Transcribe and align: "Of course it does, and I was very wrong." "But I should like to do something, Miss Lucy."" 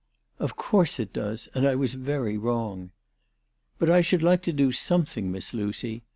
"Of 0.39 0.55
course 0.55 0.99
it 0.99 1.13
does, 1.13 1.47
and 1.53 1.63
I 1.67 1.75
was 1.75 1.93
very 1.93 2.35
wrong." 2.35 2.89
"But 3.77 3.91
I 3.91 4.01
should 4.01 4.23
like 4.23 4.41
to 4.41 4.51
do 4.51 4.71
something, 4.71 5.31
Miss 5.31 5.53
Lucy."" 5.53 6.01